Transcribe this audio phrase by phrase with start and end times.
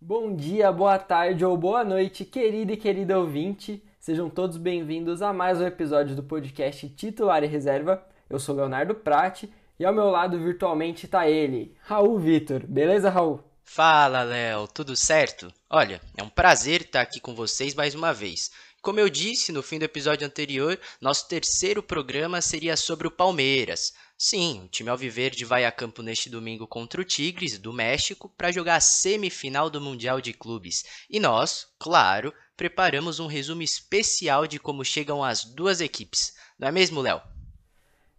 [0.00, 3.80] Bom dia, boa tarde ou boa noite, querido e querida ouvinte.
[4.00, 8.04] Sejam todos bem-vindos a mais um episódio do podcast Titular e Reserva.
[8.28, 12.66] Eu sou Leonardo Prati e ao meu lado virtualmente está ele, Raul Vitor.
[12.66, 13.40] Beleza, Raul?
[13.62, 15.52] Fala, Léo, tudo certo?
[15.70, 18.50] Olha, é um prazer estar aqui com vocês mais uma vez.
[18.84, 23.94] Como eu disse no fim do episódio anterior, nosso terceiro programa seria sobre o Palmeiras.
[24.18, 28.52] Sim, o time Alviverde vai a campo neste domingo contra o Tigres, do México, para
[28.52, 30.84] jogar a semifinal do Mundial de Clubes.
[31.08, 36.36] E nós, claro, preparamos um resumo especial de como chegam as duas equipes.
[36.58, 37.22] Não é mesmo, Léo?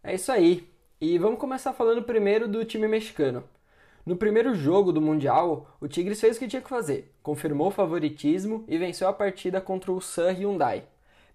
[0.01, 0.67] É isso aí.
[0.99, 3.47] E vamos começar falando primeiro do time mexicano.
[4.05, 7.71] No primeiro jogo do Mundial, o Tigres fez o que tinha que fazer, confirmou o
[7.71, 10.83] favoritismo e venceu a partida contra o Sun Hyundai.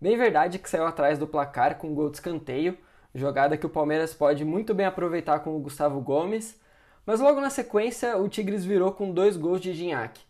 [0.01, 2.78] Bem verdade que saiu atrás do placar com um gol de escanteio,
[3.12, 6.61] jogada que o Palmeiras pode muito bem aproveitar com o Gustavo Gomes,
[7.05, 10.20] mas logo na sequência o Tigres virou com dois gols de Gignac.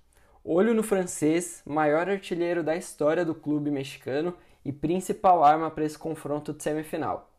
[0.43, 4.35] Olho no francês, maior artilheiro da história do clube mexicano
[4.65, 7.31] e principal arma para esse confronto de semifinal.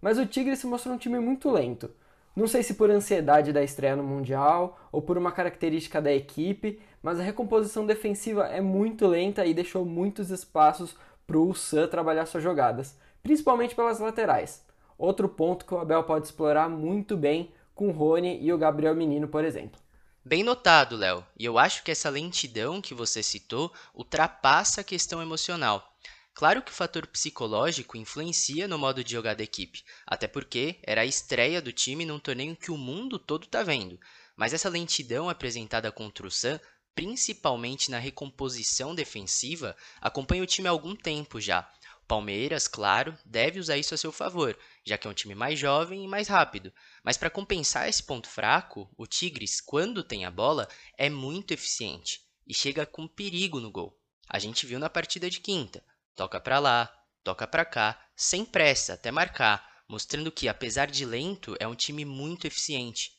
[0.00, 1.90] Mas o Tigres se mostrou um time muito lento,
[2.34, 6.80] não sei se por ansiedade da estreia no Mundial ou por uma característica da equipe,
[7.02, 12.26] mas a recomposição defensiva é muito lenta e deixou muitos espaços para o Ulsan trabalhar
[12.26, 14.64] suas jogadas, principalmente pelas laterais.
[14.96, 18.94] Outro ponto que o Abel pode explorar muito bem com o Rony e o Gabriel
[18.94, 19.80] Menino, por exemplo.
[20.24, 21.24] Bem notado, Léo.
[21.38, 25.92] E eu acho que essa lentidão que você citou ultrapassa a questão emocional.
[26.38, 31.00] Claro que o fator psicológico influencia no modo de jogar da equipe, até porque era
[31.00, 33.98] a estreia do time num torneio que o mundo todo está vendo.
[34.36, 36.60] Mas essa lentidão apresentada contra o Sam,
[36.94, 41.68] principalmente na recomposição defensiva, acompanha o time há algum tempo já.
[42.06, 46.04] Palmeiras, claro, deve usar isso a seu favor, já que é um time mais jovem
[46.04, 46.72] e mais rápido.
[47.02, 52.20] Mas para compensar esse ponto fraco, o Tigres, quando tem a bola, é muito eficiente
[52.46, 53.98] e chega com perigo no gol.
[54.28, 55.82] A gente viu na partida de quinta.
[56.18, 56.92] Toca para lá,
[57.22, 62.04] toca para cá, sem pressa até marcar, mostrando que, apesar de lento, é um time
[62.04, 63.12] muito eficiente.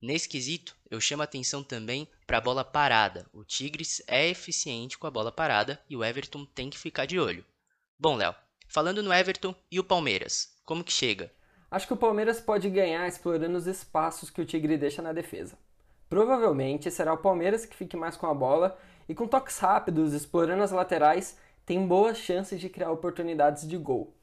[0.00, 3.28] Nesse quesito, eu chamo atenção também para a bola parada.
[3.30, 7.20] O Tigres é eficiente com a bola parada e o Everton tem que ficar de
[7.20, 7.44] olho.
[7.98, 8.34] Bom, Léo,
[8.66, 11.30] falando no Everton e o Palmeiras, como que chega?
[11.70, 15.58] Acho que o Palmeiras pode ganhar explorando os espaços que o Tigre deixa na defesa.
[16.08, 20.62] Provavelmente será o Palmeiras que fique mais com a bola e com toques rápidos, explorando
[20.62, 24.14] as laterais, tem boas chances de criar oportunidades de gol.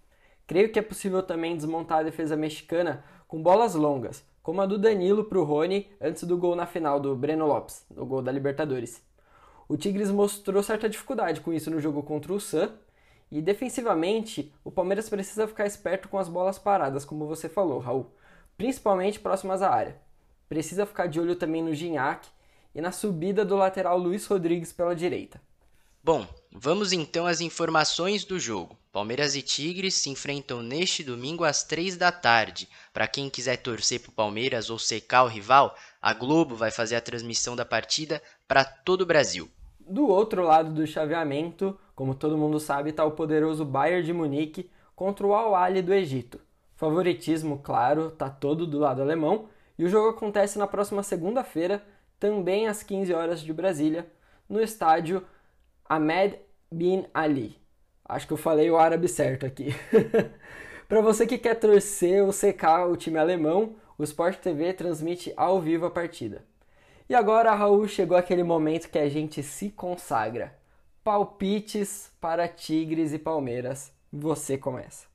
[0.48, 4.78] Creio que é possível também desmontar a defesa mexicana com bolas longas, como a do
[4.78, 8.32] Danilo para o Rony antes do gol na final do Breno Lopes, no gol da
[8.32, 9.04] Libertadores.
[9.68, 12.72] O Tigres mostrou certa dificuldade com isso no jogo contra o Sam,
[13.32, 18.12] e defensivamente o Palmeiras precisa ficar esperto com as bolas paradas, como você falou, Raul,
[18.56, 19.98] principalmente próximas à área.
[20.48, 22.28] Precisa ficar de olho também no Gignac
[22.76, 25.42] e na subida do lateral Luiz Rodrigues pela direita.
[26.04, 28.78] Bom, vamos então às informações do jogo.
[28.92, 32.70] Palmeiras e Tigres se enfrentam neste domingo às 3 da tarde.
[32.94, 36.96] Para quem quiser torcer para o Palmeiras ou secar o rival, a Globo vai fazer
[36.96, 39.50] a transmissão da partida para todo o Brasil.
[39.80, 44.70] Do outro lado do chaveamento, como todo mundo sabe, está o poderoso Bayern de Munique
[44.96, 46.40] contra o Al-Ahly do Egito.
[46.76, 51.84] Favoritismo, claro, está todo do lado alemão, e o jogo acontece na próxima segunda-feira,
[52.20, 54.08] também às 15 horas de Brasília,
[54.48, 55.26] no estádio
[55.94, 56.40] Ahmed
[56.72, 57.56] bin Ali.
[58.04, 59.70] Acho que eu falei o árabe certo aqui.
[60.90, 65.62] Para você que quer torcer ou secar o time alemão, o Sport TV transmite ao
[65.62, 66.46] vivo a partida.
[67.08, 70.58] E agora, Raul, chegou aquele momento que a gente se consagra.
[71.04, 73.92] Palpites para Tigres e Palmeiras.
[74.12, 75.06] Você começa.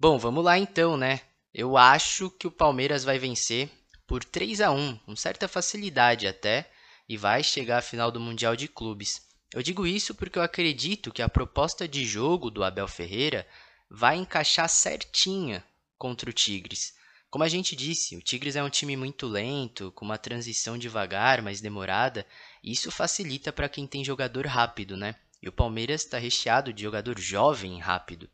[0.00, 1.20] Bom, vamos lá então, né?
[1.52, 3.70] Eu acho que o Palmeiras vai vencer
[4.06, 6.70] por 3 a 1, com certa facilidade até,
[7.08, 9.27] e vai chegar à final do Mundial de Clubes.
[9.52, 13.46] Eu digo isso porque eu acredito que a proposta de jogo do Abel Ferreira
[13.90, 15.64] vai encaixar certinha
[15.96, 16.94] contra o Tigres.
[17.30, 21.42] Como a gente disse, o Tigres é um time muito lento, com uma transição devagar,
[21.42, 22.26] mais demorada,
[22.62, 25.14] e isso facilita para quem tem jogador rápido, né?
[25.42, 28.28] E o Palmeiras está recheado de jogador jovem e rápido.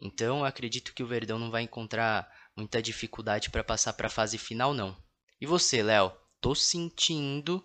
[0.00, 4.10] Então, eu acredito que o Verdão não vai encontrar muita dificuldade para passar para a
[4.10, 4.96] fase final, não.
[5.40, 6.12] E você, Léo?
[6.40, 7.64] Tô sentindo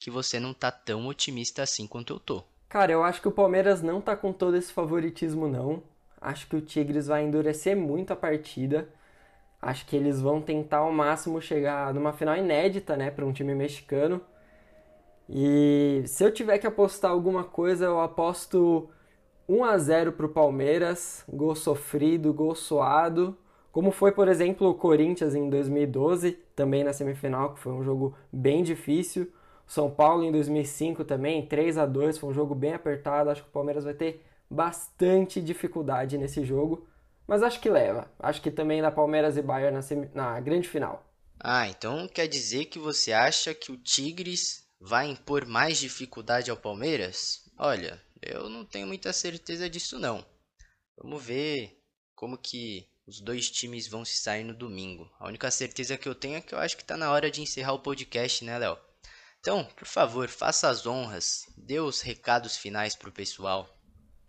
[0.00, 2.42] que você não tá tão otimista assim quanto eu tô.
[2.70, 5.82] Cara, eu acho que o Palmeiras não tá com todo esse favoritismo, não.
[6.20, 8.88] Acho que o Tigres vai endurecer muito a partida.
[9.60, 13.54] Acho que eles vão tentar ao máximo chegar numa final inédita, né, para um time
[13.54, 14.22] mexicano.
[15.28, 18.88] E se eu tiver que apostar alguma coisa, eu aposto
[19.48, 23.36] 1 a 0 para o Palmeiras, gol sofrido, gol suado,
[23.70, 28.14] como foi, por exemplo, o Corinthians em 2012, também na semifinal, que foi um jogo
[28.32, 29.30] bem difícil.
[29.70, 33.30] São Paulo em 2005 também, 3 a 2 foi um jogo bem apertado.
[33.30, 36.88] Acho que o Palmeiras vai ter bastante dificuldade nesse jogo,
[37.24, 38.10] mas acho que leva.
[38.18, 40.10] Acho que também dá Palmeiras e Bayern na, semi...
[40.12, 41.08] na grande final.
[41.38, 46.56] Ah, então quer dizer que você acha que o Tigres vai impor mais dificuldade ao
[46.56, 47.48] Palmeiras?
[47.56, 50.26] Olha, eu não tenho muita certeza disso não.
[51.00, 51.80] Vamos ver
[52.16, 55.08] como que os dois times vão se sair no domingo.
[55.16, 57.40] A única certeza que eu tenho é que eu acho que está na hora de
[57.40, 58.76] encerrar o podcast, né, Léo?
[59.40, 63.66] Então, por favor, faça as honras, dê os recados finais para o pessoal.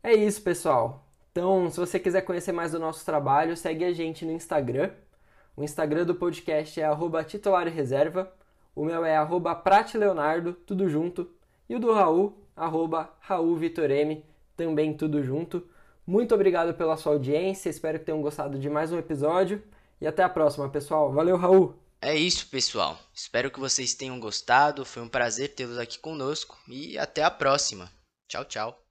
[0.01, 1.05] É isso, pessoal.
[1.31, 4.91] Então, se você quiser conhecer mais do nosso trabalho, segue a gente no Instagram.
[5.55, 6.87] O Instagram do podcast é
[7.27, 8.31] titularreserva.
[8.73, 9.17] O meu é
[9.63, 11.29] @prateleonardo, tudo junto.
[11.67, 13.13] E o do Raul, arroba
[14.55, 15.67] também tudo junto.
[16.07, 19.61] Muito obrigado pela sua audiência, espero que tenham gostado de mais um episódio.
[19.99, 21.11] E até a próxima, pessoal.
[21.11, 21.80] Valeu, Raul!
[22.01, 22.99] É isso, pessoal.
[23.13, 24.83] Espero que vocês tenham gostado.
[24.83, 27.91] Foi um prazer tê-los aqui conosco e até a próxima.
[28.27, 28.90] Tchau, tchau.